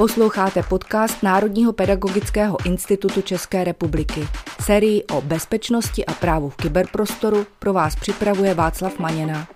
Posloucháte 0.00 0.62
podcast 0.62 1.22
Národního 1.22 1.72
pedagogického 1.72 2.66
institutu 2.66 3.22
České 3.22 3.64
republiky. 3.64 4.20
Sérii 4.62 5.04
o 5.04 5.20
bezpečnosti 5.20 6.06
a 6.06 6.12
právu 6.12 6.48
v 6.50 6.56
kyberprostoru 6.56 7.46
pro 7.58 7.72
vás 7.72 7.96
připravuje 7.96 8.54
Václav 8.54 8.98
Maněna. 8.98 9.48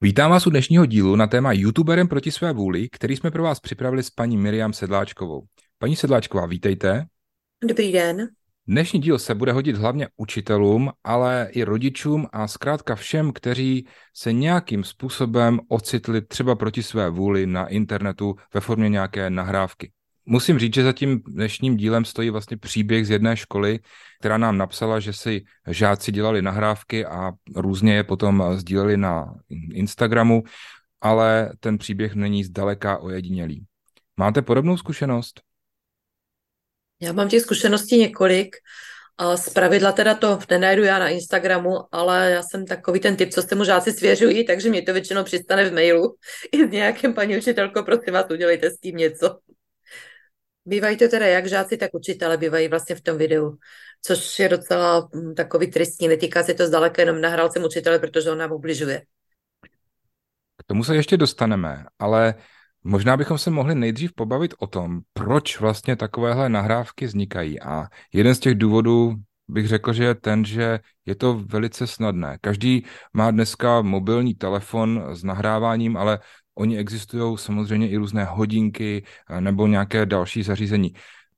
Vítám 0.00 0.30
vás 0.30 0.46
u 0.46 0.50
dnešního 0.50 0.86
dílu 0.86 1.16
na 1.16 1.26
téma 1.26 1.52
YouTuberem 1.52 2.08
proti 2.08 2.30
své 2.30 2.52
vůli, 2.52 2.88
který 2.88 3.16
jsme 3.16 3.30
pro 3.30 3.42
vás 3.42 3.60
připravili 3.60 4.02
s 4.02 4.10
paní 4.10 4.36
Miriam 4.36 4.72
Sedláčkovou. 4.72 5.42
Paní 5.78 5.96
Sedláčková, 5.96 6.46
vítejte. 6.46 7.06
Dobrý 7.68 7.92
den. 7.92 8.28
Dnešní 8.68 9.00
díl 9.00 9.18
se 9.18 9.34
bude 9.34 9.52
hodit 9.52 9.76
hlavně 9.76 10.08
učitelům, 10.16 10.90
ale 11.04 11.48
i 11.52 11.64
rodičům 11.64 12.26
a 12.32 12.48
zkrátka 12.48 12.94
všem, 12.94 13.32
kteří 13.32 13.86
se 14.14 14.32
nějakým 14.32 14.84
způsobem 14.84 15.60
ocitli 15.68 16.22
třeba 16.22 16.54
proti 16.54 16.82
své 16.82 17.10
vůli 17.10 17.46
na 17.46 17.66
internetu 17.66 18.36
ve 18.54 18.60
formě 18.60 18.88
nějaké 18.88 19.30
nahrávky. 19.30 19.92
Musím 20.24 20.58
říct, 20.58 20.74
že 20.74 20.84
za 20.84 20.92
tím 20.92 21.20
dnešním 21.28 21.76
dílem 21.76 22.04
stojí 22.04 22.30
vlastně 22.30 22.56
příběh 22.56 23.06
z 23.06 23.10
jedné 23.10 23.36
školy, 23.36 23.78
která 24.20 24.38
nám 24.38 24.58
napsala, 24.58 25.00
že 25.00 25.12
si 25.12 25.44
žáci 25.68 26.12
dělali 26.12 26.42
nahrávky 26.42 27.06
a 27.06 27.32
různě 27.56 27.94
je 27.94 28.04
potom 28.04 28.44
sdíleli 28.54 28.96
na 28.96 29.34
Instagramu, 29.72 30.42
ale 31.00 31.50
ten 31.60 31.78
příběh 31.78 32.14
není 32.14 32.44
zdaleka 32.44 32.98
ojedinělý. 32.98 33.64
Máte 34.16 34.42
podobnou 34.42 34.76
zkušenost? 34.76 35.40
Já 37.00 37.12
mám 37.12 37.28
těch 37.28 37.42
zkušeností 37.42 37.98
několik. 37.98 38.56
A 39.18 39.36
z 39.36 39.48
pravidla 39.48 39.92
teda 39.92 40.14
to 40.14 40.38
nenajdu 40.50 40.82
já 40.82 40.98
na 40.98 41.08
Instagramu, 41.08 41.78
ale 41.92 42.30
já 42.30 42.42
jsem 42.42 42.66
takový 42.66 43.00
ten 43.00 43.16
typ, 43.16 43.30
co 43.30 43.42
se 43.42 43.54
mu 43.54 43.64
žáci 43.64 43.92
svěřují, 43.92 44.46
takže 44.46 44.70
mě 44.70 44.82
to 44.82 44.92
většinou 44.92 45.24
přistane 45.24 45.70
v 45.70 45.74
mailu. 45.74 46.16
I 46.52 46.68
s 46.68 46.70
nějakým 46.70 47.14
paní 47.14 47.38
učitelko, 47.38 47.82
prosím 47.82 48.14
vás, 48.14 48.26
udělejte 48.30 48.70
s 48.70 48.78
tím 48.78 48.96
něco. 48.96 49.38
Bývají 50.64 50.96
to 50.96 51.08
teda 51.08 51.26
jak 51.26 51.46
žáci, 51.46 51.76
tak 51.76 51.94
učitele 51.94 52.36
bývají 52.36 52.68
vlastně 52.68 52.96
v 52.96 53.00
tom 53.00 53.18
videu, 53.18 53.56
což 54.02 54.38
je 54.38 54.48
docela 54.48 55.08
hm, 55.14 55.34
takový 55.34 55.70
tristní. 55.70 56.08
Netýká 56.08 56.42
se 56.42 56.54
to 56.54 56.66
zdaleka 56.66 57.02
jenom 57.02 57.20
nahrál 57.20 57.52
jsem 57.52 57.64
učitele, 57.64 57.98
protože 57.98 58.30
on 58.30 58.38
nám 58.38 58.52
ubližuje. 58.52 59.02
K 60.56 60.64
tomu 60.66 60.84
se 60.84 60.96
ještě 60.96 61.16
dostaneme, 61.16 61.84
ale 61.98 62.34
Možná 62.86 63.16
bychom 63.16 63.38
se 63.38 63.50
mohli 63.50 63.74
nejdřív 63.74 64.12
pobavit 64.12 64.54
o 64.58 64.66
tom, 64.66 65.00
proč 65.12 65.60
vlastně 65.60 65.96
takovéhle 65.96 66.48
nahrávky 66.48 67.06
vznikají. 67.06 67.60
A 67.60 67.88
jeden 68.12 68.34
z 68.34 68.38
těch 68.38 68.54
důvodů 68.54 69.14
bych 69.48 69.68
řekl, 69.68 69.92
že 69.92 70.04
je 70.04 70.14
ten, 70.14 70.44
že 70.44 70.80
je 71.06 71.14
to 71.14 71.42
velice 71.46 71.86
snadné. 71.86 72.38
Každý 72.40 72.84
má 73.12 73.30
dneska 73.30 73.82
mobilní 73.82 74.34
telefon 74.34 75.02
s 75.12 75.24
nahráváním, 75.24 75.96
ale 75.96 76.18
oni 76.54 76.78
existují 76.78 77.38
samozřejmě 77.38 77.88
i 77.90 77.96
různé 77.96 78.24
hodinky 78.24 79.04
eh, 79.30 79.40
nebo 79.40 79.66
nějaké 79.66 80.06
další 80.06 80.42
zařízení. 80.42 80.92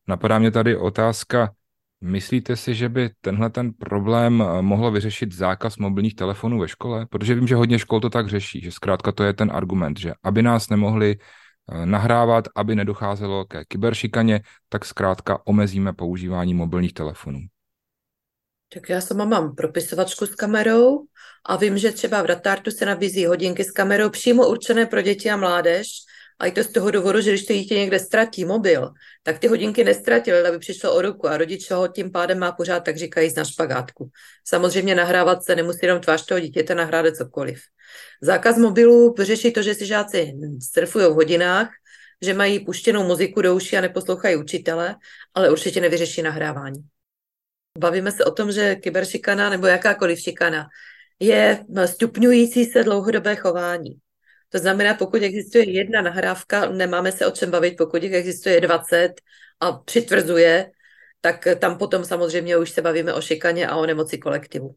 Napadá 0.09 0.39
mě 0.39 0.51
tady 0.51 0.77
otázka, 0.77 1.51
Myslíte 2.01 2.57
si, 2.57 2.75
že 2.75 2.89
by 2.89 3.11
tenhle 3.21 3.51
ten 3.51 3.73
problém 3.73 4.43
eh, 4.43 4.63
mohlo 4.63 4.91
vyřešit 4.91 5.33
zákaz 5.33 5.77
mobilních 5.77 6.15
telefonů 6.15 6.59
ve 6.59 6.69
škole? 6.69 7.07
Protože 7.07 7.35
vím, 7.35 7.47
že 7.47 7.55
hodně 7.55 7.79
škol 7.79 8.01
to 8.01 8.11
tak 8.11 8.29
řeší, 8.29 8.61
že 8.61 8.73
zkrátka 8.73 9.13
to 9.13 9.25
je 9.25 9.33
ten 9.33 9.51
argument, 9.53 9.99
že 9.99 10.13
aby 10.23 10.43
nás 10.43 10.69
nemohli 10.69 11.17
eh, 11.19 11.87
nahrávat, 11.87 12.49
aby 12.57 12.75
nedocházelo 12.75 13.45
ke 13.45 13.65
kyberšikaně, 13.65 14.41
tak 14.69 14.85
zkrátka 14.85 15.47
omezíme 15.47 15.93
používání 15.93 16.55
mobilních 16.55 16.93
telefonů. 16.93 17.41
Tak 18.75 18.89
já 18.89 19.01
sama 19.01 19.25
mám 19.25 19.55
propisovačku 19.55 20.27
s 20.27 20.35
kamerou 20.35 21.05
a 21.47 21.57
vím, 21.57 21.79
že 21.79 21.93
třeba 21.93 22.23
v 22.23 22.27
Datartu 22.27 22.71
se 22.71 22.87
nabízí 22.87 23.27
hodinky 23.27 23.65
s 23.65 23.71
kamerou 23.71 24.11
přímo 24.11 24.49
určené 24.49 24.87
pro 24.87 25.03
děti 25.03 25.31
a 25.31 25.37
mládež, 25.37 25.89
a 26.39 26.47
i 26.47 26.53
to 26.53 26.65
z 26.65 26.73
toho 26.73 26.91
důvodu, 26.91 27.21
že 27.21 27.31
když 27.31 27.47
to 27.47 27.53
dítě 27.53 27.75
někde 27.75 27.99
ztratí 27.99 28.45
mobil, 28.45 28.91
tak 29.23 29.39
ty 29.39 29.47
hodinky 29.47 29.85
nestratil, 29.85 30.47
aby 30.47 30.59
přišlo 30.59 30.95
o 30.95 31.03
ruku 31.03 31.29
a 31.29 31.37
rodič 31.37 31.71
ho 31.71 31.89
tím 31.89 32.13
pádem 32.13 32.39
má 32.39 32.53
pořád, 32.53 32.81
tak 32.81 32.97
říkají, 32.97 33.33
na 33.37 33.45
špagátku. 33.45 34.11
Samozřejmě 34.45 34.95
nahrávat 34.95 35.45
se 35.45 35.57
nemusí 35.57 35.79
jenom 35.83 36.01
tvář 36.01 36.27
toho 36.27 36.41
dítěte, 36.41 36.75
nahrávat 36.75 37.17
cokoliv. 37.17 37.61
Zákaz 38.23 38.59
mobilů 38.59 39.15
řeší 39.19 39.53
to, 39.53 39.63
že 39.63 39.75
si 39.75 39.87
žáci 39.87 40.33
surfují 40.73 41.07
v 41.07 41.15
hodinách, 41.15 41.71
že 42.23 42.35
mají 42.35 42.65
puštěnou 42.65 43.05
muziku 43.05 43.43
do 43.43 43.55
uší 43.55 43.77
a 43.77 43.81
neposlouchají 43.81 44.37
učitele, 44.37 44.97
ale 45.35 45.51
určitě 45.51 45.81
nevyřeší 45.81 46.23
nahrávání. 46.23 46.79
Bavíme 47.79 48.13
se 48.13 48.25
o 48.25 48.31
tom, 48.31 48.53
že 48.53 48.75
kyberšikana 48.75 49.51
nebo 49.51 49.67
jakákoliv 49.67 50.21
šikana 50.21 50.67
je 51.21 51.65
stupňující 51.87 52.65
se 52.65 52.85
dlouhodobé 52.85 53.37
chování. 53.37 53.99
To 54.49 54.59
znamená, 54.59 54.95
pokud 54.95 55.23
existuje 55.23 55.71
jedna 55.71 56.03
nahrávka, 56.03 56.71
nemáme 56.71 57.13
se 57.13 57.27
o 57.27 57.31
čem 57.31 57.51
bavit, 57.51 57.77
pokud 57.79 58.03
jich 58.03 58.13
existuje 58.13 58.61
20 58.61 59.15
a 59.61 59.73
přitvrzuje, 59.73 60.71
tak 61.21 61.49
tam 61.59 61.79
potom 61.79 62.05
samozřejmě 62.05 62.57
už 62.57 62.71
se 62.71 62.83
bavíme 62.83 63.15
o 63.15 63.21
šikaně 63.21 63.69
a 63.69 63.77
o 63.77 63.87
nemoci 63.87 64.19
kolektivu. 64.19 64.75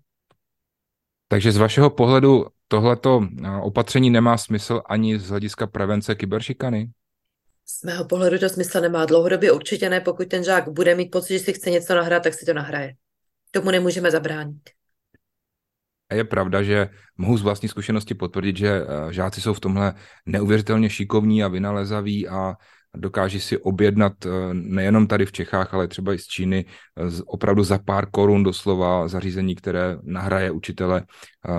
Takže 1.27 1.51
z 1.51 1.57
vašeho 1.57 1.89
pohledu 1.89 2.45
tohleto 2.67 3.21
opatření 3.61 4.09
nemá 4.09 4.37
smysl 4.37 4.81
ani 4.85 5.19
z 5.19 5.29
hlediska 5.29 5.67
prevence 5.67 6.15
kyberšikany? 6.15 6.89
Z 7.65 7.83
mého 7.83 8.05
pohledu 8.05 8.39
to 8.39 8.49
smysl 8.49 8.81
nemá. 8.81 9.05
Dlouhodobě 9.05 9.51
určitě 9.51 9.89
ne. 9.89 10.01
Pokud 10.01 10.27
ten 10.27 10.43
žák 10.43 10.69
bude 10.69 10.95
mít 10.95 11.11
pocit, 11.11 11.33
že 11.33 11.39
si 11.39 11.53
chce 11.53 11.69
něco 11.69 11.95
nahrát, 11.95 12.23
tak 12.23 12.33
si 12.33 12.45
to 12.45 12.53
nahraje. 12.53 12.93
Tomu 13.51 13.71
nemůžeme 13.71 14.11
zabránit. 14.11 14.69
A 16.11 16.16
je 16.16 16.23
pravda, 16.23 16.63
že 16.63 16.89
mohu 17.17 17.38
z 17.38 17.41
vlastní 17.41 17.69
zkušenosti 17.69 18.13
potvrdit, 18.13 18.57
že 18.57 18.69
eh, 18.69 19.13
žáci 19.13 19.41
jsou 19.41 19.53
v 19.53 19.59
tomhle 19.59 19.94
neuvěřitelně 20.25 20.89
šikovní 20.89 21.44
a 21.44 21.47
vynalezaví 21.47 22.27
a 22.27 22.55
dokáží 22.95 23.39
si 23.39 23.57
objednat 23.57 24.13
eh, 24.25 24.29
nejenom 24.51 25.07
tady 25.07 25.25
v 25.25 25.31
Čechách, 25.31 25.73
ale 25.73 25.88
třeba 25.88 26.13
i 26.13 26.19
z 26.19 26.27
Číny 26.27 26.66
eh, 26.67 27.22
opravdu 27.25 27.63
za 27.63 27.77
pár 27.77 28.11
korun 28.11 28.44
doslova 28.44 29.07
zařízení, 29.07 29.55
které 29.55 29.97
nahraje 30.03 30.51
učitele 30.51 31.05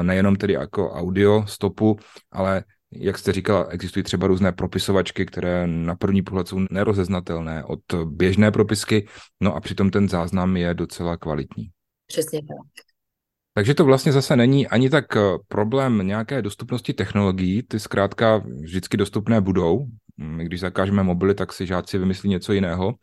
nejenom 0.03 0.37
tedy 0.37 0.53
jako 0.53 0.91
audio 0.91 1.45
stopu, 1.47 1.99
ale 2.33 2.65
jak 2.93 3.19
jste 3.19 3.33
říkala, 3.33 3.67
existují 3.69 4.03
třeba 4.03 4.27
různé 4.27 4.53
propisovačky, 4.53 5.27
které 5.27 5.67
na 5.67 5.95
první 5.95 6.23
pohled 6.23 6.49
jsou 6.49 6.61
nerozeznatelné 6.71 7.65
od 7.65 7.81
běžné 8.05 8.51
propisky, 8.51 9.09
no 9.41 9.55
a 9.57 9.61
přitom 9.61 9.91
ten 9.91 10.09
záznam 10.09 10.57
je 10.57 10.75
docela 10.75 11.17
kvalitní. 11.17 11.71
Přesně 12.07 12.41
tak. 12.41 12.92
Takže 13.55 13.75
to 13.75 13.85
vlastně 13.85 14.13
zase 14.13 14.37
není 14.37 14.69
ani 14.69 14.91
tak 14.91 15.17
eh, 15.17 15.21
problém 15.49 16.07
nějaké 16.07 16.43
dostupnosti 16.43 16.93
technologií, 16.93 17.63
ty 17.63 17.81
zkrátka 17.81 18.43
vždycky 18.63 18.97
dostupné 18.97 19.41
budou. 19.41 19.87
My 20.17 20.45
když 20.45 20.61
zakážeme 20.61 21.03
mobily, 21.03 21.35
tak 21.35 21.53
si 21.53 21.67
žáci 21.67 21.99
vymyslí 21.99 22.31
něco 22.31 22.53
jiného, 22.53 22.95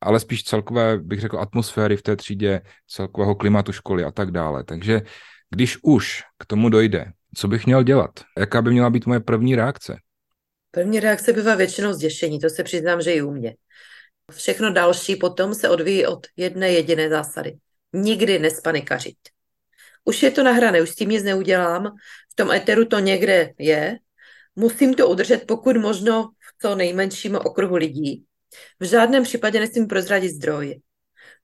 ale 0.00 0.20
spíš 0.20 0.44
celkové, 0.44 0.98
bych 0.98 1.20
řekl, 1.20 1.38
atmosféry 1.38 1.96
v 1.96 2.02
té 2.02 2.16
třídě, 2.16 2.60
celkového 2.88 3.34
klimatu 3.34 3.72
školy 3.72 4.04
a 4.04 4.10
tak 4.10 4.30
dále. 4.30 4.64
Takže 4.64 5.02
když 5.50 5.78
už 5.82 6.22
k 6.38 6.46
tomu 6.46 6.68
dojde, 6.68 7.12
co 7.36 7.48
bych 7.48 7.66
měl 7.66 7.82
dělat? 7.82 8.10
Jaká 8.38 8.62
by 8.62 8.70
měla 8.70 8.90
být 8.90 9.06
moje 9.06 9.20
první 9.20 9.56
reakce? 9.56 9.96
První 10.70 11.00
reakce 11.00 11.32
bývá 11.32 11.54
většinou 11.54 11.92
zděšení, 11.92 12.38
to 12.38 12.50
se 12.50 12.64
přiznám, 12.64 13.02
že 13.02 13.12
i 13.12 13.22
u 13.22 13.30
mě. 13.30 13.54
Všechno 14.32 14.72
další 14.72 15.16
potom 15.16 15.54
se 15.54 15.68
odvíjí 15.68 16.06
od 16.06 16.26
jedné 16.36 16.70
jediné 16.70 17.08
zásady. 17.08 17.56
Nikdy 17.92 18.38
nespanikařit 18.38 19.16
už 20.10 20.22
je 20.22 20.30
to 20.30 20.42
nahrané, 20.42 20.82
už 20.82 20.90
s 20.90 20.94
tím 20.94 21.08
nic 21.08 21.22
neudělám, 21.22 21.86
v 22.32 22.34
tom 22.34 22.50
eteru 22.50 22.84
to 22.84 22.98
někde 22.98 23.54
je, 23.58 23.98
musím 24.56 24.94
to 24.94 25.08
udržet 25.08 25.46
pokud 25.46 25.76
možno 25.76 26.34
v 26.38 26.62
co 26.62 26.74
nejmenším 26.74 27.36
okruhu 27.36 27.76
lidí. 27.76 28.24
V 28.80 28.84
žádném 28.84 29.22
případě 29.22 29.60
nesmím 29.60 29.86
prozradit 29.86 30.34
zdroj. 30.34 30.80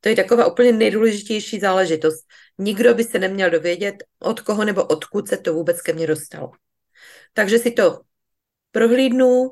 To 0.00 0.08
je 0.08 0.16
taková 0.16 0.46
úplně 0.46 0.72
nejdůležitější 0.72 1.60
záležitost. 1.60 2.26
Nikdo 2.58 2.94
by 2.94 3.04
se 3.04 3.18
neměl 3.18 3.50
dovědět, 3.50 3.94
od 4.18 4.40
koho 4.40 4.64
nebo 4.64 4.84
odkud 4.84 5.28
se 5.28 5.36
to 5.36 5.54
vůbec 5.54 5.82
ke 5.82 5.92
mně 5.92 6.06
dostalo. 6.06 6.50
Takže 7.32 7.58
si 7.58 7.70
to 7.70 8.00
prohlídnu, 8.72 9.50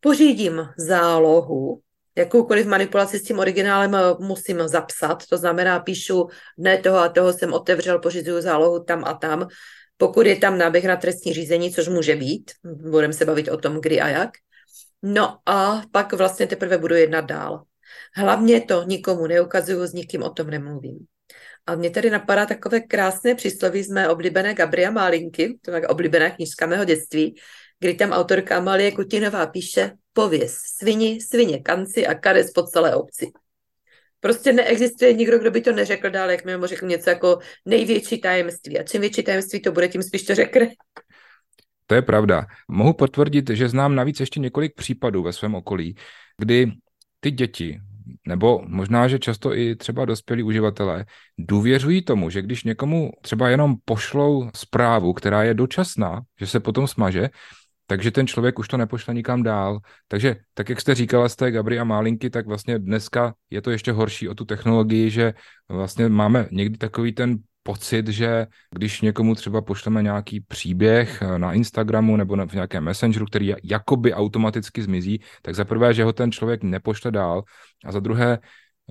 pořídím 0.00 0.68
zálohu, 0.76 1.80
jakoukoliv 2.18 2.66
manipulaci 2.66 3.18
s 3.18 3.22
tím 3.22 3.38
originálem 3.38 3.94
eh, 3.94 4.00
musím 4.18 4.68
zapsat, 4.68 5.26
to 5.26 5.36
znamená 5.36 5.80
píšu, 5.80 6.28
ne 6.58 6.78
toho 6.78 6.98
a 6.98 7.08
toho 7.08 7.32
jsem 7.32 7.52
otevřel, 7.52 7.98
pořizuju 7.98 8.40
zálohu 8.40 8.84
tam 8.84 9.04
a 9.04 9.14
tam, 9.14 9.48
pokud 9.96 10.26
je 10.26 10.36
tam 10.36 10.58
náběh 10.58 10.84
na 10.84 10.96
trestní 10.96 11.32
řízení, 11.32 11.72
což 11.72 11.88
může 11.88 12.16
být, 12.16 12.50
budeme 12.90 13.12
se 13.12 13.24
bavit 13.24 13.48
o 13.48 13.56
tom, 13.56 13.80
kdy 13.80 14.00
a 14.00 14.08
jak. 14.08 14.30
No 15.02 15.38
a 15.46 15.82
pak 15.92 16.12
vlastně 16.12 16.46
teprve 16.46 16.78
budu 16.78 16.94
jednat 16.94 17.24
dál. 17.24 17.62
Hlavně 18.14 18.60
to 18.60 18.82
nikomu 18.82 19.26
neukazuju, 19.26 19.86
s 19.86 19.92
nikým 19.92 20.22
o 20.22 20.30
tom 20.30 20.50
nemluvím. 20.50 20.98
A 21.66 21.74
mě 21.74 21.90
tady 21.90 22.10
napadá 22.10 22.46
takové 22.46 22.80
krásné 22.80 23.34
přísloví 23.34 23.82
z 23.82 23.90
mé 23.90 24.08
oblíbené 24.08 24.54
Gabria 24.54 24.90
Málinky, 24.90 25.58
to 25.62 25.70
je 25.70 25.88
oblíbená 25.88 26.30
knížka 26.30 26.66
mého 26.66 26.84
dětství, 26.84 27.34
kdy 27.80 27.94
tam 27.94 28.10
autorka 28.10 28.56
Amalie 28.56 28.92
Kutinová 28.92 29.46
píše 29.46 29.92
pověz 30.18 30.58
svini, 30.78 31.20
svině 31.20 31.58
kanci 31.58 32.06
a 32.06 32.14
kares 32.14 32.50
po 32.50 32.62
celé 32.62 32.94
obci. 32.94 33.30
Prostě 34.20 34.52
neexistuje 34.52 35.12
nikdo, 35.12 35.38
kdo 35.38 35.50
by 35.50 35.60
to 35.60 35.72
neřekl 35.72 36.10
dál, 36.10 36.30
jak 36.30 36.44
mi 36.44 36.52
řekl 36.64 36.86
něco 36.86 37.10
jako 37.10 37.38
největší 37.66 38.20
tajemství. 38.20 38.78
A 38.78 38.82
čím 38.82 39.00
větší 39.00 39.22
tajemství 39.22 39.62
to 39.62 39.72
bude, 39.72 39.88
tím 39.88 40.02
spíš 40.02 40.22
to 40.22 40.34
řekne. 40.34 40.68
To 41.86 41.94
je 41.94 42.02
pravda. 42.02 42.46
Mohu 42.68 42.92
potvrdit, 42.92 43.50
že 43.50 43.68
znám 43.68 43.94
navíc 43.94 44.20
ještě 44.20 44.40
několik 44.40 44.74
případů 44.74 45.22
ve 45.22 45.32
svém 45.32 45.54
okolí, 45.54 45.94
kdy 46.38 46.72
ty 47.20 47.30
děti, 47.30 47.80
nebo 48.26 48.62
možná, 48.66 49.08
že 49.08 49.18
často 49.18 49.54
i 49.54 49.76
třeba 49.76 50.04
dospělí 50.04 50.42
uživatelé, 50.42 51.06
důvěřují 51.38 52.02
tomu, 52.02 52.30
že 52.30 52.42
když 52.42 52.64
někomu 52.64 53.10
třeba 53.22 53.48
jenom 53.48 53.74
pošlou 53.84 54.50
zprávu, 54.54 55.12
která 55.12 55.42
je 55.42 55.54
dočasná, 55.54 56.20
že 56.40 56.46
se 56.46 56.60
potom 56.60 56.86
smaže, 56.86 57.30
takže 57.90 58.10
ten 58.10 58.26
člověk 58.26 58.58
už 58.58 58.68
to 58.68 58.76
nepošle 58.76 59.14
nikam 59.14 59.42
dál. 59.42 59.80
Takže 60.08 60.36
tak, 60.54 60.68
jak 60.68 60.80
jste 60.80 60.94
říkala 60.94 61.28
z 61.28 61.36
té 61.36 61.50
Gabry 61.50 61.78
a 61.78 61.84
Málinky, 61.84 62.30
tak 62.30 62.46
vlastně 62.46 62.78
dneska 62.78 63.34
je 63.50 63.62
to 63.62 63.70
ještě 63.70 63.92
horší 63.92 64.28
o 64.28 64.34
tu 64.34 64.44
technologii, 64.44 65.10
že 65.10 65.34
vlastně 65.68 66.08
máme 66.08 66.48
někdy 66.50 66.78
takový 66.78 67.12
ten 67.12 67.38
pocit, 67.62 68.08
že 68.08 68.46
když 68.70 69.00
někomu 69.00 69.34
třeba 69.34 69.62
pošleme 69.62 70.02
nějaký 70.02 70.40
příběh 70.40 71.22
na 71.36 71.52
Instagramu 71.52 72.16
nebo 72.16 72.36
v 72.46 72.52
nějakém 72.52 72.84
messengeru, 72.84 73.26
který 73.26 73.54
jakoby 73.64 74.14
automaticky 74.14 74.82
zmizí, 74.82 75.20
tak 75.42 75.54
za 75.54 75.64
prvé, 75.64 75.94
že 75.94 76.04
ho 76.04 76.12
ten 76.12 76.32
člověk 76.32 76.62
nepošle 76.62 77.10
dál 77.10 77.42
a 77.84 77.92
za 77.92 78.00
druhé, 78.00 78.38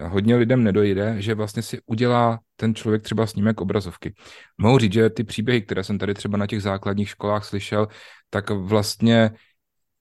hodně 0.04 0.36
lidem 0.36 0.64
nedojde, 0.64 1.16
že 1.18 1.36
vlastně 1.36 1.62
si 1.62 1.80
udělá 1.86 2.40
ten 2.56 2.76
člověk 2.76 3.04
třeba 3.04 3.28
snímek 3.28 3.62
obrazovky. 3.62 4.14
Mohu 4.58 4.78
říct, 4.78 4.94
že 4.94 5.10
ty 5.10 5.24
příběhy, 5.24 5.62
které 5.62 5.84
jsem 5.84 5.98
tady 5.98 6.14
třeba 6.14 6.38
na 6.38 6.48
těch 6.48 6.62
základních 6.62 7.10
školách 7.10 7.46
slyšel, 7.46 7.88
tak 8.30 8.50
vlastně 8.50 9.32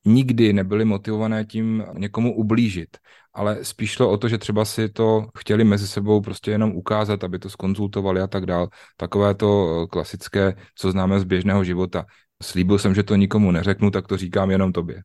nikdy 0.04 0.52
nebyly 0.52 0.84
motivované 0.84 1.44
tím 1.44 1.84
někomu 1.94 2.36
ublížit, 2.36 2.96
ale 3.34 3.64
spíš 3.64 3.90
šlo 3.90 4.10
o 4.10 4.16
to, 4.16 4.28
že 4.28 4.38
třeba 4.38 4.64
si 4.64 4.88
to 4.88 5.26
chtěli 5.38 5.64
mezi 5.64 5.88
sebou 5.88 6.20
prostě 6.20 6.50
jenom 6.50 6.72
ukázat, 6.72 7.24
aby 7.24 7.38
to 7.38 7.50
skonzultovali 7.50 8.20
a 8.20 8.26
tak 8.26 8.46
dál. 8.46 8.68
Takové 8.96 9.34
to 9.34 9.82
eh, 9.82 9.86
klasické, 9.86 10.54
co 10.74 10.90
známe 10.90 11.20
z 11.20 11.24
běžného 11.24 11.64
života. 11.64 12.06
Slíbil 12.42 12.78
jsem, 12.78 12.94
že 12.94 13.02
to 13.02 13.16
nikomu 13.16 13.50
neřeknu, 13.50 13.90
tak 13.90 14.06
to 14.06 14.16
říkám 14.16 14.50
jenom 14.50 14.72
tobě. 14.72 15.02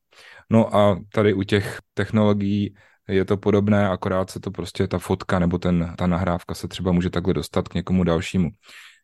No 0.50 0.76
a 0.76 1.00
tady 1.14 1.34
u 1.34 1.44
těch 1.44 1.80
technologií 1.94 2.76
je 3.12 3.26
to 3.26 3.38
podobné, 3.38 3.90
akorát 3.90 4.30
se 4.30 4.40
to 4.40 4.52
prostě 4.52 4.88
ta 4.88 5.00
fotka 5.00 5.40
nebo 5.40 5.58
ten, 5.58 5.94
ta 5.98 6.08
nahrávka 6.08 6.56
se 6.56 6.68
třeba 6.68 6.92
může 6.92 7.10
takhle 7.10 7.34
dostat 7.34 7.68
k 7.68 7.74
někomu 7.74 8.04
dalšímu. 8.04 8.50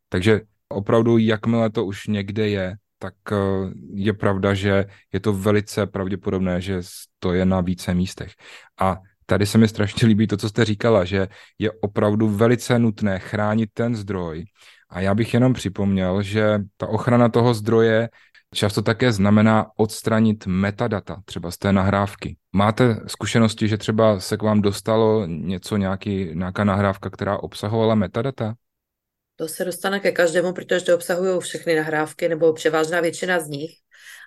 Takže 0.10 0.42
opravdu, 0.70 1.18
jakmile 1.18 1.70
to 1.70 1.86
už 1.86 2.08
někde 2.08 2.50
je, 2.50 2.76
tak 3.00 3.14
eh, 3.32 3.36
je 3.94 4.14
pravda, 4.14 4.54
že 4.54 4.86
je 5.14 5.20
to 5.20 5.34
velice 5.34 5.86
pravděpodobné, 5.86 6.62
že 6.62 6.82
to 7.20 7.34
je 7.34 7.46
na 7.46 7.62
více 7.62 7.94
místech. 7.94 8.32
A 8.80 8.98
tady 9.26 9.46
se 9.46 9.58
mi 9.58 9.68
strašně 9.68 10.08
líbí 10.08 10.28
to, 10.28 10.38
co 10.38 10.50
jste 10.50 10.66
říkala, 10.66 11.06
že 11.06 11.28
je 11.60 11.72
opravdu 11.72 12.30
velice 12.30 12.80
nutné 12.80 13.20
chránit 13.20 13.70
ten 13.74 13.96
zdroj. 13.96 14.46
A 14.90 15.02
já 15.02 15.16
bych 15.16 15.34
jenom 15.34 15.54
připomněl, 15.54 16.22
že 16.22 16.60
ta 16.78 16.88
ochrana 16.88 17.30
toho 17.30 17.54
zdroje 17.54 18.10
často 18.54 18.82
také 18.82 19.12
znamená 19.12 19.66
odstranit 19.78 20.46
metadata, 20.48 21.22
třeba 21.26 21.52
z 21.52 21.58
té 21.58 21.74
nahrávky. 21.74 22.38
Máte 22.54 22.96
zkušenosti, 23.08 23.68
že 23.68 23.78
třeba 23.78 24.20
se 24.20 24.38
k 24.38 24.42
vám 24.42 24.62
dostalo 24.62 25.26
něco, 25.26 25.78
nějaký, 25.78 26.30
nějaká 26.34 26.64
nahrávka, 26.64 27.10
která 27.10 27.38
obsahovala 27.38 27.96
metadata? 27.96 28.54
To 29.36 29.48
se 29.48 29.66
dostane 29.66 30.00
ke 30.00 30.12
každému, 30.12 30.54
protože 30.54 30.82
to 30.82 30.96
obsahují 30.96 31.40
všechny 31.40 31.76
nahrávky, 31.76 32.30
nebo 32.30 32.54
převážná 32.54 33.02
většina 33.02 33.40
z 33.40 33.48
nich. 33.48 33.72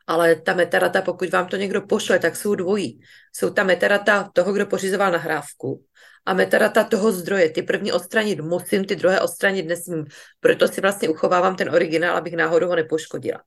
Ale 0.06 0.36
ta 0.36 0.54
metadata, 0.54 1.02
pokud 1.02 1.30
vám 1.30 1.46
to 1.46 1.56
někdo 1.56 1.82
pošle, 1.82 2.18
tak 2.18 2.36
jsou 2.36 2.54
dvojí. 2.54 3.00
Jsou 3.32 3.50
ta 3.50 3.64
metadata 3.64 4.30
toho, 4.32 4.52
kdo 4.52 4.66
pořizoval 4.66 5.12
nahrávku 5.12 5.84
a 6.26 6.34
metadata 6.34 6.84
toho 6.84 7.12
zdroje. 7.12 7.50
Ty 7.50 7.62
první 7.62 7.92
odstranit 7.92 8.40
musím, 8.40 8.84
ty 8.84 8.96
druhé 8.96 9.20
odstranit 9.20 9.66
nesmím. 9.66 10.04
Proto 10.40 10.68
si 10.68 10.80
vlastně 10.80 11.08
uchovávám 11.08 11.56
ten 11.56 11.70
originál, 11.70 12.16
abych 12.16 12.36
náhodou 12.36 12.68
ho 12.68 12.76
nepoškodila. 12.76 13.40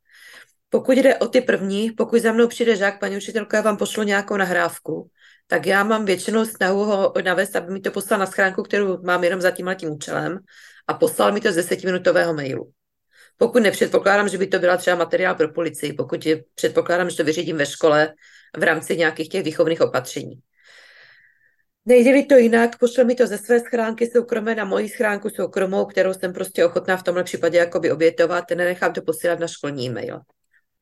Pokud 0.74 0.98
jde 0.98 1.18
o 1.18 1.28
ty 1.28 1.42
první, 1.42 1.92
pokud 1.92 2.22
za 2.22 2.31
mnou 2.31 2.48
přijde 2.48 2.75
žák, 2.75 3.00
paní 3.00 3.18
učitelka, 3.18 3.58
já 3.58 3.64
vám 3.64 3.78
pošlu 3.78 4.04
nějakou 4.04 4.38
nahrávku, 4.38 5.10
tak 5.48 5.66
já 5.66 5.84
mám 5.84 6.06
většinou 6.06 6.46
snahu 6.46 6.86
ho 6.86 7.14
navést, 7.24 7.56
aby 7.56 7.74
mi 7.74 7.80
to 7.80 7.92
poslal 7.92 8.20
na 8.20 8.25
schránku, 8.25 8.64
kterou 8.64 9.02
mám 9.04 9.24
jenom 9.24 9.42
za 9.42 9.52
tímhle 9.52 9.75
tím 9.75 9.90
účelem 9.90 10.40
a 10.88 10.94
poslal 10.94 11.31
mi 11.31 11.42
to 11.42 11.52
z 11.52 11.56
desetiminutového 11.56 12.34
mailu. 12.34 12.72
Pokud 13.38 13.64
nepředpokládám, 13.64 14.30
že 14.30 14.38
by 14.38 14.48
to 14.48 14.60
byla 14.60 14.78
třeba 14.78 14.96
materiál 14.96 15.36
pro 15.36 15.54
policii, 15.54 15.94
pokud 15.94 16.25
je, 16.25 16.44
předpokládám, 16.56 17.10
že 17.10 17.18
to 17.18 17.24
vyřídím 17.24 17.58
ve 17.58 17.66
škole 17.66 18.14
v 18.58 18.64
rámci 18.64 18.98
nějakých 18.98 19.30
těch 19.30 19.44
výchovných 19.44 19.81
opatření. 19.81 20.40
Nejde 21.86 22.24
to 22.25 22.36
jinak, 22.36 22.80
pošle 22.80 23.04
mi 23.04 23.16
to 23.16 23.28
ze 23.28 23.38
své 23.38 23.60
schránky 23.60 24.08
soukromé 24.08 24.56
na 24.56 24.66
moji 24.66 24.90
schránku 24.90 25.30
soukromou, 25.30 25.86
kterou 25.86 26.14
jsem 26.14 26.34
prostě 26.34 26.66
ochotná 26.66 26.98
v 26.98 27.04
tomhle 27.04 27.24
případě 27.24 27.58
jakoby 27.58 27.92
obětovat, 27.92 28.50
nenechám 28.50 28.94
to 28.94 29.02
posílat 29.02 29.40
na 29.40 29.48
školní 29.48 29.86
e-mail. 29.86 30.20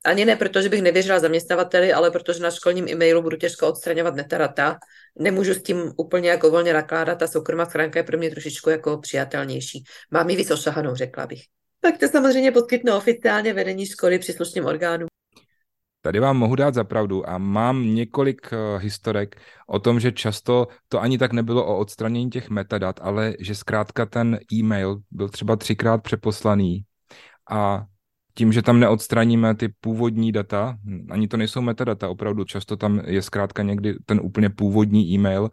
Ani 0.05 0.25
ne 0.25 0.35
proto, 0.35 0.61
že 0.61 0.69
bych 0.69 0.81
nevěřila 0.81 1.19
zaměstnavateli, 1.19 1.93
ale 1.93 2.11
protože 2.11 2.39
na 2.39 2.51
školním 2.51 2.87
e-mailu 2.87 3.21
budu 3.21 3.37
těžko 3.37 3.67
odstraňovat 3.67 4.15
metarata. 4.15 4.77
Nemůžu 5.19 5.53
s 5.53 5.63
tím 5.63 5.91
úplně 5.97 6.29
jako 6.29 6.51
volně 6.51 6.73
nakládat 6.73 7.21
a 7.21 7.27
soukromá 7.27 7.65
schránka 7.65 7.99
je 7.99 8.03
pro 8.03 8.17
mě 8.17 8.29
trošičku 8.29 8.69
jako 8.69 8.97
přijatelnější. 8.97 9.83
Mám 10.11 10.29
ji 10.29 10.35
víc 10.35 10.51
ošahanou, 10.51 10.95
řekla 10.95 11.27
bych. 11.27 11.41
Tak 11.81 11.97
to 11.97 12.07
samozřejmě 12.07 12.51
poskytne 12.51 12.93
oficiálně 12.93 13.53
vedení 13.53 13.85
školy 13.85 14.19
příslušným 14.19 14.65
orgánům. 14.65 15.07
Tady 16.03 16.19
vám 16.19 16.37
mohu 16.37 16.55
dát 16.55 16.73
za 16.73 16.83
pravdu 16.83 17.29
a 17.29 17.37
mám 17.37 17.95
několik 17.95 18.49
uh, 18.51 18.81
historek 18.81 19.35
o 19.67 19.79
tom, 19.79 19.99
že 19.99 20.11
často 20.11 20.67
to 20.87 21.01
ani 21.01 21.17
tak 21.17 21.33
nebylo 21.33 21.65
o 21.65 21.77
odstranění 21.77 22.29
těch 22.29 22.49
metadat, 22.49 22.99
ale 23.01 23.33
že 23.39 23.55
zkrátka 23.55 24.05
ten 24.05 24.39
e-mail 24.53 24.97
byl 25.11 25.29
třeba 25.29 25.55
třikrát 25.55 26.03
přeposlaný 26.03 26.81
a 27.51 27.85
tím, 28.41 28.53
že 28.53 28.61
tam 28.61 28.79
neodstraníme 28.79 29.55
ty 29.55 29.69
původní 29.69 30.31
data, 30.31 30.77
ani 31.09 31.27
to 31.27 31.37
nejsou 31.37 31.61
metadata, 31.61 32.09
opravdu 32.09 32.43
často 32.43 32.77
tam 32.77 33.01
je 33.05 33.21
zkrátka 33.21 33.63
někdy 33.63 33.95
ten 34.05 34.19
úplně 34.23 34.49
původní 34.49 35.13
e-mail 35.13 35.49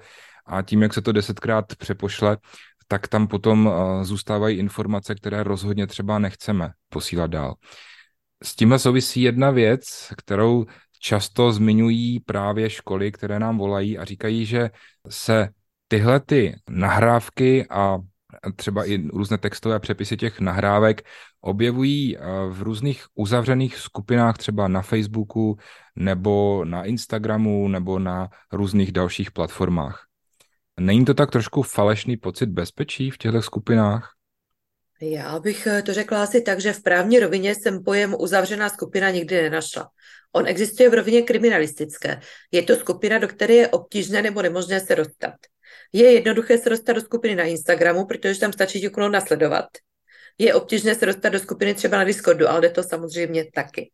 a 0.46 0.62
tím, 0.62 0.82
jak 0.82 0.94
se 0.94 1.02
to 1.02 1.12
desetkrát 1.12 1.76
přepošle, 1.76 2.38
tak 2.86 3.08
tam 3.08 3.26
potom 3.26 3.70
zůstávají 4.02 4.58
informace, 4.58 5.14
které 5.14 5.42
rozhodně 5.42 5.86
třeba 5.86 6.18
nechceme 6.18 6.70
posílat 6.88 7.30
dál. 7.30 7.54
S 8.42 8.56
tímhle 8.56 8.78
souvisí 8.78 9.22
jedna 9.22 9.50
věc, 9.50 10.08
kterou 10.16 10.64
často 11.00 11.52
zmiňují 11.52 12.20
právě 12.20 12.70
školy, 12.70 13.12
které 13.12 13.38
nám 13.38 13.58
volají 13.58 13.98
a 13.98 14.04
říkají, 14.04 14.46
že 14.46 14.70
se 15.08 15.48
tyhle 15.88 16.20
ty 16.20 16.56
nahrávky 16.70 17.66
a 17.70 17.98
třeba 18.56 18.84
i 18.84 18.96
různé 18.96 19.38
textové 19.38 19.80
přepisy 19.80 20.16
těch 20.16 20.40
nahrávek 20.40 21.02
objevují 21.40 22.16
eh, 22.16 22.20
v 22.48 22.62
různých 22.62 23.04
uzavřených 23.14 23.76
skupinách, 23.76 24.38
třeba 24.38 24.68
na 24.68 24.82
Facebooku 24.82 25.56
nebo 25.96 26.64
na 26.64 26.84
Instagramu 26.84 27.68
nebo 27.68 27.98
na 27.98 28.28
různých 28.52 28.92
dalších 28.92 29.30
platformách. 29.30 30.04
Není 30.80 31.04
to 31.04 31.14
tak 31.14 31.30
trošku 31.30 31.62
falešný 31.62 32.16
pocit 32.16 32.46
bezpečí 32.46 33.10
v 33.10 33.18
těchto 33.18 33.42
skupinách? 33.42 34.12
Já 35.00 35.38
bych 35.38 35.66
eh, 35.66 35.82
to 35.82 35.94
řekla 35.94 36.22
asi 36.22 36.42
tak, 36.42 36.60
že 36.60 36.72
v 36.72 36.82
právní 36.82 37.18
rovině 37.18 37.54
jsem 37.54 37.84
pojem 37.84 38.14
uzavřená 38.18 38.68
skupina 38.68 39.10
nikdy 39.10 39.42
nenašla. 39.42 39.88
On 40.32 40.46
existuje 40.46 40.90
v 40.90 40.94
rovině 40.94 41.22
kriminalistické. 41.22 42.20
Je 42.52 42.62
to 42.62 42.76
skupina, 42.76 43.18
do 43.18 43.28
které 43.28 43.54
je 43.54 43.68
obtížné 43.68 44.22
nebo 44.22 44.42
nemožné 44.42 44.80
se 44.80 44.96
dostat. 44.96 45.34
Je 45.92 46.12
jednoduché 46.12 46.58
se 46.58 46.70
dostat 46.70 46.92
do 46.92 47.00
skupiny 47.00 47.34
na 47.34 47.44
Instagramu, 47.44 48.06
protože 48.06 48.40
tam 48.40 48.52
stačí 48.52 48.80
ťuknout 48.80 49.12
nasledovat. 49.12 49.66
Je 50.38 50.54
obtížné 50.54 50.94
se 50.94 51.06
dostat 51.06 51.28
do 51.28 51.38
skupiny 51.38 51.74
třeba 51.74 51.98
na 51.98 52.04
Discordu, 52.04 52.48
ale 52.48 52.60
jde 52.60 52.70
to 52.70 52.82
samozřejmě 52.82 53.44
taky. 53.54 53.90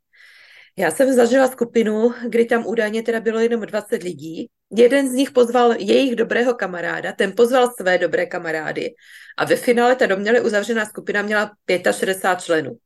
Já 0.77 0.91
jsem 0.91 1.13
zažila 1.13 1.49
skupinu, 1.49 2.15
kdy 2.29 2.45
tam 2.45 2.67
údajně 2.67 3.03
teda 3.03 3.21
bylo 3.21 3.39
jenom 3.39 3.61
20 3.61 4.03
lidí. 4.03 4.51
Jeden 4.77 5.09
z 5.09 5.13
nich 5.13 5.31
pozval 5.31 5.73
jejich 5.79 6.17
dobrého 6.17 6.55
kamaráda, 6.55 7.13
ten 7.13 7.33
pozval 7.37 7.71
své 7.81 7.99
dobré 7.99 8.27
kamarády 8.27 8.95
a 9.37 9.45
ve 9.45 9.57
finále 9.57 9.97
ta 9.97 10.07
doměle 10.07 10.41
uzavřená 10.41 10.85
skupina 10.85 11.23
měla 11.23 11.51
65 11.91 12.45
členů. 12.45 12.79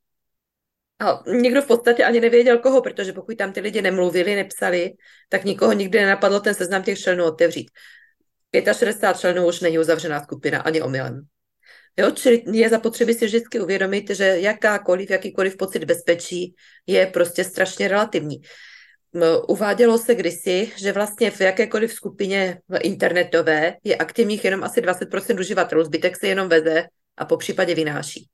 A 0.99 1.23
nikdo 1.31 1.61
v 1.61 1.67
podstatě 1.67 2.03
ani 2.03 2.19
nevěděl 2.19 2.57
koho, 2.57 2.81
protože 2.81 3.13
pokud 3.13 3.37
tam 3.37 3.53
ty 3.53 3.59
lidi 3.59 3.81
nemluvili, 3.81 4.35
nepsali, 4.35 4.91
tak 5.29 5.43
nikoho 5.43 5.73
nikdy 5.73 5.99
nenapadlo 5.99 6.39
ten 6.39 6.53
seznam 6.53 6.83
těch 6.83 6.99
členů 6.99 7.25
otevřít. 7.25 7.71
65 8.73 9.19
členů 9.19 9.47
už 9.47 9.59
není 9.59 9.79
uzavřená 9.79 10.23
skupina 10.23 10.61
ani 10.61 10.81
omylem. 10.81 11.21
Jo, 11.97 12.11
čili 12.11 12.43
je 12.51 12.69
zapotřebí 12.69 13.13
si 13.13 13.25
vždycky 13.25 13.59
uvědomit, 13.59 14.09
že 14.09 14.23
jakákoliv, 14.23 15.09
jakýkoliv 15.09 15.57
pocit 15.57 15.83
bezpečí 15.83 16.55
je 16.87 17.07
prostě 17.07 17.43
strašně 17.43 17.87
relativní. 17.87 18.41
Uvádělo 19.47 19.97
se 19.97 20.15
kdysi, 20.15 20.71
že 20.75 20.91
vlastně 20.91 21.31
v 21.31 21.41
jakékoliv 21.41 21.93
skupině 21.93 22.61
internetové 22.81 23.75
je 23.83 23.95
aktivních 23.95 24.45
jenom 24.45 24.63
asi 24.63 24.81
20% 24.81 25.39
uživatelů, 25.39 25.83
zbytek 25.83 26.17
se 26.17 26.27
jenom 26.27 26.49
veze 26.49 26.87
a 27.17 27.25
po 27.25 27.37
případě 27.37 27.75
vynáší. 27.75 28.27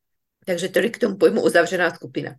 Takže 0.45 0.69
tolik 0.69 0.97
k 0.97 0.99
tomu 0.99 1.17
pojmu 1.17 1.41
uzavřená 1.41 1.95
skupina. 1.95 2.33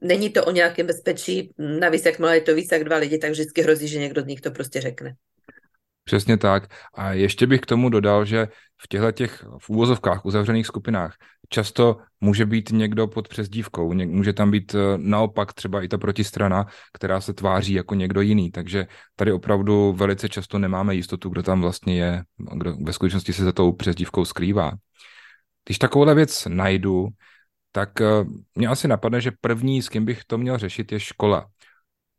Není 0.00 0.30
to 0.30 0.44
o 0.44 0.50
nějakém 0.50 0.86
bezpečí, 0.86 1.54
navíc 1.58 2.04
jakmile 2.04 2.36
je 2.36 2.40
to 2.40 2.54
víc 2.54 2.68
jak 2.72 2.84
dva 2.84 2.96
lidi, 2.96 3.18
tak 3.18 3.30
vždycky 3.30 3.62
hrozí, 3.62 3.88
že 3.88 3.98
někdo 3.98 4.22
z 4.22 4.26
nich 4.26 4.40
to 4.40 4.50
prostě 4.50 4.80
řekne. 4.80 5.14
Přesně 6.06 6.36
tak. 6.36 6.70
A 6.94 7.12
ještě 7.12 7.46
bych 7.46 7.60
k 7.60 7.66
tomu 7.66 7.88
dodal, 7.88 8.24
že 8.24 8.48
v 8.82 8.88
těchto 8.88 9.12
těch 9.12 9.44
v 9.58 9.70
úvozovkách 9.70 10.24
uzavřených 10.24 10.66
skupinách 10.66 11.16
často 11.48 11.98
může 12.20 12.46
být 12.46 12.70
někdo 12.70 13.06
pod 13.06 13.28
přezdívkou, 13.28 13.94
může 13.94 14.32
tam 14.32 14.50
být 14.50 14.74
eh, 14.74 14.78
naopak 14.96 15.52
třeba 15.52 15.82
i 15.82 15.88
ta 15.88 15.98
protistrana, 15.98 16.66
která 16.92 17.20
se 17.20 17.34
tváří 17.34 17.72
jako 17.72 17.94
někdo 17.94 18.20
jiný, 18.20 18.50
takže 18.50 18.86
tady 19.16 19.32
opravdu 19.32 19.92
velice 19.92 20.28
často 20.28 20.58
nemáme 20.58 20.94
jistotu, 20.94 21.28
kdo 21.28 21.42
tam 21.42 21.60
vlastně 21.60 21.98
je, 21.98 22.24
kdo 22.56 22.76
ve 22.76 22.92
skutečnosti 22.92 23.32
se 23.32 23.44
za 23.44 23.52
tou 23.52 23.72
přezdívkou 23.72 24.24
skrývá. 24.24 24.72
Když 25.64 25.78
takovouhle 25.78 26.14
věc 26.14 26.46
najdu, 26.48 27.08
tak 27.72 28.00
eh, 28.00 28.06
mě 28.54 28.68
asi 28.68 28.88
napadne, 28.88 29.20
že 29.20 29.32
první, 29.40 29.82
s 29.82 29.88
kým 29.88 30.04
bych 30.04 30.24
to 30.24 30.38
měl 30.38 30.58
řešit, 30.58 30.92
je 30.92 31.00
škola. 31.00 31.46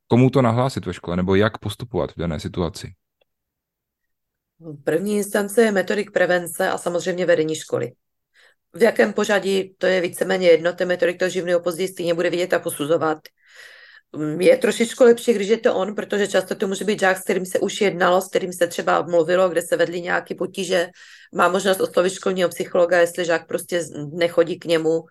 Komu 0.08 0.30
to 0.30 0.42
nahlásit 0.42 0.86
ve 0.86 0.94
škole, 0.94 1.18
nebo 1.18 1.36
jak 1.36 1.58
postupovat 1.58 2.12
v 2.12 2.20
dané 2.20 2.40
situaci? 2.40 2.94
První 4.84 5.18
instance 5.18 5.62
je 5.62 5.72
metodik 5.72 6.12
prevence 6.12 6.70
a 6.70 6.78
samozřejmě 6.78 7.26
vedení 7.26 7.56
školy. 7.56 7.92
V 8.74 8.84
jakém 8.84 9.14
pořadí, 9.14 9.76
to 9.78 9.86
je 9.86 10.02
víceméně 10.02 10.50
jedno, 10.50 10.74
ten 10.74 10.88
metodik 10.88 11.20
to 11.20 11.30
živného 11.30 11.60
později 11.60 11.88
stejně 11.88 12.14
bude 12.14 12.30
vidět 12.30 12.54
a 12.54 12.60
posuzovat. 12.60 13.18
Je 14.40 14.58
trošičku 14.58 15.04
lepší, 15.04 15.34
když 15.34 15.48
je 15.48 15.58
to 15.58 15.76
on, 15.76 15.96
protože 15.96 16.28
často 16.28 16.56
to 16.56 16.68
může 16.68 16.86
být 16.86 17.00
žák, 17.00 17.18
s 17.18 17.24
kterým 17.24 17.46
se 17.46 17.60
už 17.60 17.82
jednalo, 17.82 18.22
s 18.22 18.30
kterým 18.30 18.54
se 18.54 18.68
třeba 18.68 19.02
mluvilo, 19.02 19.50
kde 19.50 19.62
se 19.62 19.78
vedly 19.78 20.02
nějaké 20.02 20.36
potíže, 20.36 20.88
má 21.36 21.50
možnost 21.50 21.82
oslovit 21.82 22.14
školního 22.14 22.50
psychologa, 22.50 23.00
jestli 23.00 23.26
žák 23.26 23.48
prostě 23.48 23.84
nechodí 24.12 24.60
k 24.60 24.66
němu. 24.66 25.02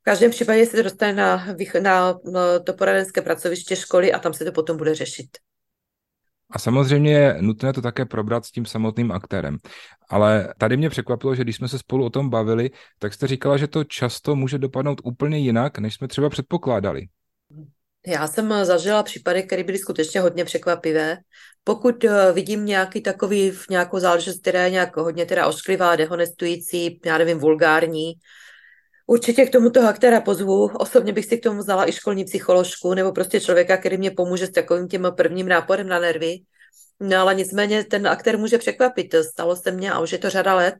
V 0.00 0.02
každém 0.02 0.30
případě 0.30 0.66
se 0.66 0.82
dostane 0.82 1.12
na, 1.12 1.46
na, 1.80 2.14
na 2.32 2.58
to 2.58 2.72
poradenské 2.72 3.22
pracoviště 3.22 3.76
školy 3.76 4.12
a 4.12 4.18
tam 4.18 4.32
se 4.34 4.44
to 4.44 4.52
potom 4.52 4.76
bude 4.76 4.94
řešit. 4.94 5.28
A 6.50 6.58
samozřejmě 6.58 7.12
je 7.12 7.36
nutné 7.40 7.72
to 7.72 7.82
také 7.82 8.04
probrat 8.04 8.44
s 8.44 8.50
tím 8.50 8.66
samotným 8.66 9.12
aktérem. 9.12 9.58
Ale 10.08 10.54
tady 10.58 10.76
mě 10.76 10.90
překvapilo, 10.90 11.34
že 11.34 11.42
když 11.42 11.56
jsme 11.56 11.68
se 11.68 11.78
spolu 11.78 12.04
o 12.04 12.10
tom 12.10 12.30
bavili, 12.30 12.70
tak 12.98 13.14
jste 13.14 13.26
říkala, 13.26 13.56
že 13.56 13.66
to 13.66 13.84
často 13.84 14.36
může 14.36 14.58
dopadnout 14.58 15.00
úplně 15.04 15.38
jinak, 15.38 15.78
než 15.78 15.94
jsme 15.94 16.08
třeba 16.08 16.30
předpokládali. 16.30 17.08
Já 18.06 18.26
jsem 18.26 18.54
zažila 18.64 19.02
případy, 19.02 19.42
které 19.42 19.64
byly 19.64 19.78
skutečně 19.78 20.20
hodně 20.20 20.44
překvapivé. 20.44 21.18
Pokud 21.64 22.04
eh, 22.04 22.32
vidím 22.32 22.64
nějaký 22.64 23.00
takový, 23.00 23.52
nějakou 23.70 23.98
záležitost, 23.98 24.40
která 24.40 24.64
je 24.64 24.70
nějak 24.70 24.96
hodně 24.96 25.26
teda 25.26 25.46
ošklivá, 25.46 25.96
dehonestující, 25.96 27.00
já 27.04 27.18
nevím, 27.18 27.38
vulgární, 27.38 28.12
Určitě 29.10 29.46
k 29.46 29.52
tomuto 29.52 29.88
aktéra 29.88 30.20
pozvu. 30.20 30.70
Osobně 30.78 31.12
bych 31.12 31.24
si 31.24 31.38
k 31.38 31.42
tomu 31.42 31.58
vzala 31.58 31.88
i 31.88 31.92
školní 31.92 32.24
psycholožku 32.24 32.94
nebo 32.94 33.12
prostě 33.12 33.40
člověka, 33.40 33.76
který 33.76 33.96
mě 33.96 34.10
pomůže 34.10 34.46
s 34.46 34.50
takovým 34.50 34.88
tím 34.88 35.06
prvním 35.16 35.48
náporem 35.48 35.88
na 35.88 35.98
nervy. 35.98 36.38
No 37.00 37.16
ale 37.18 37.34
nicméně 37.34 37.84
ten 37.84 38.06
aktér 38.06 38.38
může 38.38 38.58
překvapit. 38.58 39.14
Stalo 39.14 39.56
se 39.56 39.70
mně, 39.70 39.92
a 39.92 39.98
už 39.98 40.12
je 40.12 40.18
to 40.18 40.30
řada 40.30 40.54
let, 40.54 40.74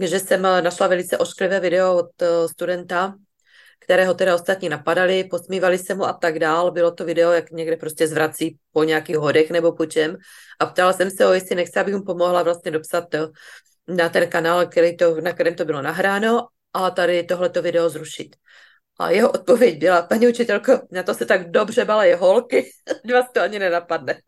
že 0.00 0.18
jsem 0.18 0.42
našla 0.42 0.86
velice 0.86 1.18
ošklivé 1.18 1.60
video 1.60 1.96
od 1.96 2.22
eh, 2.22 2.48
studenta, 2.48 3.14
kterého 3.78 4.14
teda 4.14 4.34
ostatní 4.34 4.68
napadali, 4.68 5.24
posmívali 5.24 5.78
se 5.78 5.94
mu 5.94 6.04
a 6.04 6.12
tak 6.12 6.38
dál. 6.38 6.70
Bylo 6.70 6.90
to 6.90 7.04
video, 7.04 7.32
jak 7.32 7.50
někde 7.50 7.76
prostě 7.76 8.08
zvrací 8.08 8.56
po 8.72 8.84
nějakých 8.84 9.16
hodech 9.16 9.50
nebo 9.50 9.72
po 9.72 9.86
čem. 9.86 10.16
A 10.60 10.66
ptala 10.66 10.92
jsem 10.92 11.10
se 11.10 11.26
o, 11.26 11.32
jestli 11.32 11.56
nechce, 11.56 11.80
abych 11.80 11.94
mu 11.94 12.04
pomohla 12.04 12.42
vlastně 12.42 12.70
dopsat 12.70 13.08
to 13.08 13.30
na 13.88 14.08
ten 14.08 14.28
kanál, 14.28 14.66
který 14.66 14.96
to, 14.96 15.20
na 15.20 15.32
kterém 15.32 15.54
to 15.54 15.64
bylo 15.64 15.82
nahráno 15.82 16.46
a 16.72 16.90
tady 16.90 17.22
tohleto 17.22 17.62
video 17.62 17.88
zrušit. 17.88 18.36
A 18.98 19.10
jeho 19.10 19.30
odpověď 19.30 19.78
byla, 19.78 20.02
paní 20.02 20.28
učitelko, 20.28 20.80
na 20.90 21.02
to 21.02 21.14
se 21.14 21.26
tak 21.26 21.50
dobře 21.50 21.84
balají 21.84 22.14
holky, 22.14 22.70
vás 23.12 23.26
to 23.34 23.40
ani 23.40 23.58
nenapadne. 23.58 24.20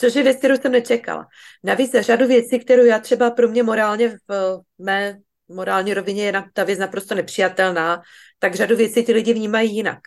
Což 0.00 0.14
je 0.14 0.22
věc, 0.22 0.38
kterou 0.38 0.56
jsem 0.56 0.72
nečekala. 0.72 1.26
Navíc 1.64 1.92
řadu 2.00 2.26
věcí, 2.26 2.58
kterou 2.58 2.84
já 2.84 2.98
třeba 2.98 3.30
pro 3.30 3.48
mě 3.48 3.62
morálně 3.62 4.08
v 4.28 4.60
mé 4.78 5.18
morální 5.48 5.94
rovině 5.94 6.24
je 6.24 6.44
ta 6.52 6.64
věc 6.64 6.78
naprosto 6.78 7.14
nepřijatelná, 7.14 8.02
tak 8.38 8.54
řadu 8.54 8.76
věcí 8.76 9.04
ty 9.04 9.12
lidi 9.12 9.34
vnímají 9.34 9.76
jinak. 9.76 9.98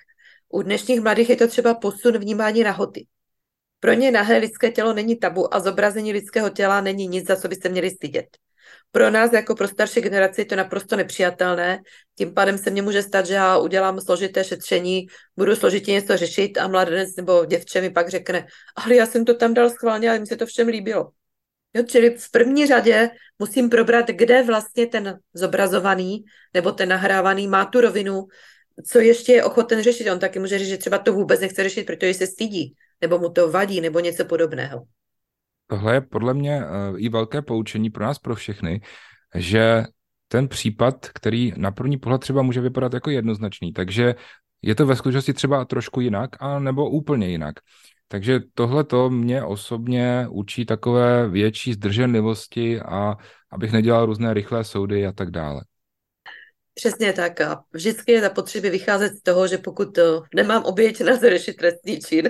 U 0.49 0.61
dnešních 0.61 1.01
mladých 1.01 1.29
je 1.29 1.35
to 1.35 1.47
třeba 1.47 1.73
posun 1.73 2.17
vnímání 2.17 2.63
nahoty. 2.63 3.07
Pro 3.79 3.93
ně 3.93 4.11
nahé 4.11 4.37
lidské 4.37 4.71
tělo 4.71 4.93
není 4.93 5.15
tabu 5.15 5.53
a 5.55 5.59
zobrazení 5.59 6.13
lidského 6.13 6.49
těla 6.49 6.81
není 6.81 7.07
nic, 7.07 7.27
za 7.27 7.35
co 7.35 7.47
byste 7.47 7.69
měli 7.69 7.89
stydět. 7.89 8.25
Pro 8.95 9.09
nás, 9.09 9.33
jako 9.33 9.55
pro 9.55 9.67
starší 9.67 10.01
generaci, 10.01 10.41
je 10.41 10.45
to 10.45 10.55
naprosto 10.55 10.95
nepřijatelné. 10.95 11.81
Tím 12.17 12.33
pádem 12.33 12.57
se 12.57 12.69
mně 12.69 12.81
může 12.81 13.01
stát, 13.01 13.25
že 13.25 13.33
já 13.33 13.57
udělám 13.57 14.01
složité 14.01 14.43
šetření, 14.43 15.07
budu 15.37 15.55
složitě 15.55 15.91
něco 15.91 16.17
řešit 16.17 16.57
a 16.57 16.67
mladenec 16.67 17.15
nebo 17.15 17.45
děvče 17.45 17.81
mi 17.81 17.89
pak 17.89 18.09
řekne, 18.09 18.45
ale 18.75 18.95
já 18.95 19.05
jsem 19.05 19.25
to 19.25 19.33
tam 19.33 19.53
dal 19.53 19.69
schválně, 19.69 20.09
ale 20.09 20.19
mi 20.19 20.27
se 20.27 20.37
to 20.37 20.45
všem 20.45 20.67
líbilo. 20.67 21.09
Jo, 21.73 21.83
čili 21.83 22.17
v 22.17 22.31
první 22.31 22.67
řadě 22.67 23.09
musím 23.39 23.69
probrat, 23.69 24.07
kde 24.07 24.43
vlastně 24.43 24.87
ten 24.87 25.19
zobrazovaný 25.33 26.23
nebo 26.53 26.71
ten 26.71 26.89
nahrávaný 26.89 27.47
má 27.47 27.65
tu 27.65 27.81
rovinu, 27.81 28.27
co 28.87 28.99
ještě 28.99 29.33
je 29.33 29.43
ochoten 29.43 29.83
řešit. 29.83 30.09
On 30.09 30.19
taky 30.19 30.39
může 30.39 30.59
říct, 30.59 30.69
že 30.69 30.77
třeba 30.77 30.97
to 30.97 31.13
vůbec 31.13 31.39
nechce 31.41 31.63
řešit, 31.63 31.85
protože 31.85 32.13
se 32.13 32.27
stydí, 32.27 32.73
nebo 33.01 33.19
mu 33.19 33.29
to 33.29 33.51
vadí, 33.51 33.81
nebo 33.81 33.99
něco 33.99 34.25
podobného. 34.25 34.83
Tohle 35.73 35.93
je 35.93 36.01
podle 36.01 36.33
mě 36.33 36.61
eh, 36.61 36.67
i 36.97 37.09
velké 37.09 37.41
poučení 37.41 37.89
pro 37.89 38.05
nás, 38.05 38.19
pro 38.19 38.35
všechny, 38.35 38.81
že 39.35 39.83
ten 40.27 40.47
případ, 40.47 41.09
který 41.13 41.53
na 41.57 41.71
první 41.71 41.97
pohled 41.97 42.21
třeba 42.21 42.41
může 42.41 42.61
vypadat 42.61 42.93
jako 42.93 43.09
jednoznačný, 43.09 43.73
takže 43.73 44.15
je 44.61 44.75
to 44.75 44.85
ve 44.85 44.95
skutečnosti 44.95 45.33
třeba 45.33 45.65
trošku 45.65 46.01
jinak, 46.01 46.29
a 46.39 46.59
nebo 46.59 46.89
úplně 46.89 47.29
jinak. 47.29 47.55
Takže 48.07 48.39
tohle 48.53 48.83
to 48.83 49.09
mě 49.09 49.43
osobně 49.43 50.27
učí 50.29 50.65
takové 50.65 51.29
větší 51.29 51.73
zdrženlivosti 51.73 52.81
a 52.81 53.15
abych 53.51 53.71
nedělal 53.71 54.05
různé 54.05 54.33
rychlé 54.33 54.63
soudy 54.63 55.07
a 55.07 55.11
tak 55.11 55.31
dále. 55.31 55.61
Přesně 56.73 57.13
tak. 57.13 57.41
A 57.41 57.63
vždycky 57.71 58.11
je 58.11 58.21
zapotřebí 58.21 58.69
vycházet 58.69 59.13
z 59.13 59.21
toho, 59.21 59.47
že 59.47 59.57
pokud 59.57 59.97
eh, 59.97 60.03
nemám 60.35 60.63
oběť, 60.63 61.01
nelze 61.01 61.29
řešit 61.29 61.53
trestný 61.53 61.99
čin. 61.99 62.29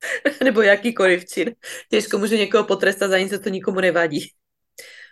nebo 0.44 0.62
jakýkoliv 0.62 1.24
čin. 1.24 1.54
Těžko 1.90 2.18
můžu 2.18 2.34
někoho 2.34 2.64
potrestat 2.64 3.10
za 3.10 3.18
něco, 3.18 3.38
co 3.38 3.48
nikomu 3.48 3.80
nevadí. 3.80 4.32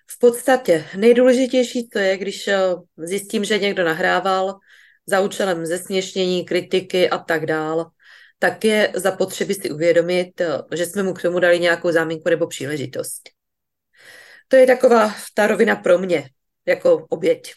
V 0.06 0.18
podstatě 0.18 0.86
nejdůležitější 0.96 1.88
to 1.88 1.98
je, 1.98 2.16
když 2.16 2.48
eh, 2.48 2.58
zjistím, 2.96 3.44
že 3.44 3.58
někdo 3.58 3.84
nahrával 3.84 4.54
za 5.06 5.20
účelem 5.20 5.66
zesměšnění, 5.66 6.44
kritiky 6.44 7.10
a 7.10 7.18
tak 7.18 7.46
dál, 7.46 7.90
tak 8.38 8.64
je 8.64 8.92
zapotřebí 8.94 9.54
si 9.54 9.70
uvědomit, 9.70 10.40
eh, 10.40 10.58
že 10.76 10.86
jsme 10.86 11.02
mu 11.02 11.14
k 11.14 11.22
tomu 11.22 11.38
dali 11.38 11.60
nějakou 11.60 11.92
záminku 11.92 12.28
nebo 12.28 12.46
příležitost. 12.46 13.22
To 14.48 14.56
je 14.56 14.66
taková 14.66 15.14
ta 15.34 15.46
rovina 15.46 15.76
pro 15.76 15.98
mě, 15.98 16.30
jako 16.66 17.06
oběť 17.10 17.54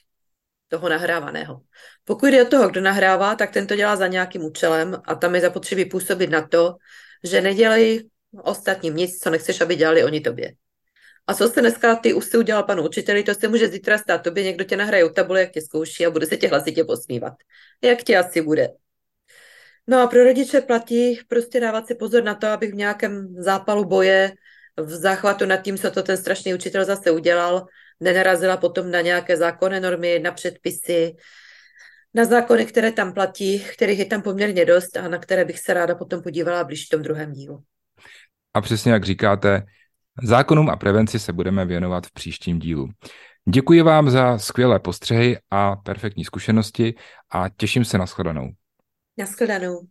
toho 0.67 0.89
nahrávaného. 0.89 1.61
Pokud 2.03 2.25
jde 2.25 2.43
o 2.43 2.49
toho, 2.49 2.69
kdo 2.69 2.81
nahrává, 2.81 3.35
tak 3.35 3.51
ten 3.51 3.67
to 3.67 3.75
dělá 3.75 3.95
za 3.95 4.07
nějakým 4.07 4.43
účelem 4.43 5.01
a 5.05 5.15
tam 5.15 5.35
je 5.35 5.41
zapotřebí 5.41 5.85
působit 5.85 6.29
na 6.29 6.47
to, 6.47 6.75
že 7.23 7.41
nedělej 7.41 8.09
ostatním 8.43 8.95
nic, 8.95 9.19
co 9.19 9.29
nechceš, 9.29 9.61
aby 9.61 9.75
dělali 9.75 10.03
oni 10.03 10.21
tobě. 10.21 10.53
A 11.27 11.33
co 11.33 11.49
se 11.49 11.61
dneska 11.61 11.95
ty 11.95 12.13
už 12.13 12.25
si 12.25 12.37
udělal 12.37 12.63
panu 12.63 12.85
učiteli, 12.85 13.23
to 13.23 13.33
se 13.33 13.47
může 13.47 13.67
zítra 13.67 13.97
stát 13.97 14.23
tobě, 14.23 14.43
někdo 14.43 14.63
tě 14.63 14.77
nahraje 14.77 15.03
u 15.03 15.09
tabule, 15.09 15.39
jak 15.39 15.51
tě 15.51 15.61
zkouší 15.61 16.05
a 16.05 16.09
bude 16.09 16.25
se 16.25 16.37
tě 16.37 16.47
hlasitě 16.47 16.83
posmívat. 16.83 17.33
Jak 17.81 18.03
tě 18.03 18.17
asi 18.17 18.41
bude. 18.41 18.69
No 19.87 20.01
a 20.01 20.07
pro 20.07 20.23
rodiče 20.23 20.61
platí 20.61 21.19
prostě 21.27 21.59
dávat 21.59 21.87
si 21.87 21.95
pozor 21.95 22.23
na 22.23 22.35
to, 22.35 22.47
aby 22.47 22.67
v 22.67 22.75
nějakém 22.75 23.35
zápalu 23.37 23.85
boje, 23.85 24.31
v 24.77 24.89
záchvatu 24.89 25.45
nad 25.45 25.57
tím, 25.57 25.77
co 25.77 25.91
to 25.91 26.03
ten 26.03 26.17
strašný 26.17 26.53
učitel 26.53 26.85
zase 26.85 27.11
udělal, 27.11 27.65
nenarazila 27.99 28.57
potom 28.57 28.91
na 28.91 29.01
nějaké 29.01 29.37
zákonné 29.37 29.79
normy, 29.79 30.19
na 30.19 30.31
předpisy, 30.31 31.15
na 32.13 32.25
zákony, 32.25 32.65
které 32.65 32.91
tam 32.91 33.13
platí, 33.13 33.59
kterých 33.59 33.99
je 33.99 34.05
tam 34.05 34.21
poměrně 34.21 34.65
dost 34.65 34.97
a 34.97 35.07
na 35.07 35.17
které 35.17 35.45
bych 35.45 35.59
se 35.59 35.73
ráda 35.73 35.95
potom 35.95 36.21
podívala 36.21 36.63
blíž 36.63 36.85
v 36.85 36.89
tom 36.89 37.01
druhém 37.01 37.33
dílu. 37.33 37.63
A 38.53 38.61
přesně 38.61 38.91
jak 38.91 39.03
říkáte, 39.03 39.63
zákonům 40.23 40.69
a 40.69 40.75
prevenci 40.75 41.19
se 41.19 41.33
budeme 41.33 41.65
věnovat 41.65 42.07
v 42.07 42.11
příštím 42.11 42.59
dílu. 42.59 42.89
Děkuji 43.49 43.81
vám 43.81 44.09
za 44.09 44.37
skvělé 44.37 44.79
postřehy 44.79 45.37
a 45.51 45.75
perfektní 45.75 46.25
zkušenosti 46.25 46.95
a 47.31 47.49
těším 47.57 47.85
se 47.85 47.97
na 47.97 48.05
shledanou. 48.05 48.49
Na 49.17 49.25
shledanou. 49.25 49.87